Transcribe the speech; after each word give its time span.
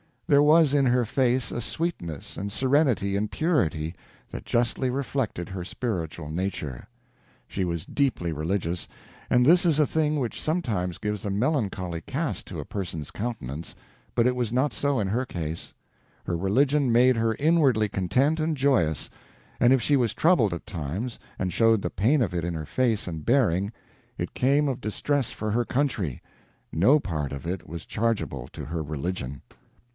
There 0.25 0.41
was 0.41 0.73
in 0.73 0.85
her 0.85 1.03
face 1.03 1.51
a 1.51 1.59
sweetness 1.59 2.37
and 2.37 2.53
serenity 2.53 3.17
and 3.17 3.29
purity 3.29 3.93
that 4.31 4.45
justly 4.45 4.89
reflected 4.89 5.49
her 5.49 5.65
spiritual 5.65 6.31
nature. 6.31 6.87
She 7.47 7.65
was 7.65 7.85
deeply 7.85 8.31
religious, 8.31 8.87
and 9.29 9.45
this 9.45 9.63
is 9.65 9.77
a 9.77 9.85
thing 9.85 10.19
which 10.19 10.41
sometimes 10.41 10.97
gives 10.99 11.23
a 11.25 11.29
melancholy 11.29 11.99
cast 12.01 12.47
to 12.47 12.59
a 12.61 12.65
person's 12.65 13.11
countenance, 13.11 13.75
but 14.15 14.25
it 14.25 14.35
was 14.35 14.53
not 14.53 14.73
so 14.73 14.99
in 15.01 15.07
her 15.09 15.25
case. 15.25 15.73
Her 16.23 16.37
religion 16.37 16.91
made 16.93 17.17
her 17.17 17.35
inwardly 17.35 17.89
content 17.89 18.39
and 18.39 18.55
joyous; 18.57 19.09
and 19.59 19.73
if 19.73 19.81
she 19.81 19.97
was 19.97 20.13
troubled 20.13 20.53
at 20.53 20.65
times, 20.65 21.19
and 21.37 21.51
showed 21.53 21.81
the 21.81 21.91
pain 21.91 22.21
of 22.21 22.33
it 22.33 22.45
in 22.45 22.53
her 22.53 22.65
face 22.65 23.05
and 23.05 23.23
bearing, 23.25 23.71
it 24.17 24.33
came 24.33 24.69
of 24.69 24.81
distress 24.81 25.29
for 25.29 25.51
her 25.51 25.65
country; 25.65 26.23
no 26.71 27.01
part 27.01 27.33
of 27.33 27.45
it 27.45 27.67
was 27.67 27.85
chargeable 27.85 28.47
to 28.53 28.65
her 28.65 28.81
religion. 28.81 29.41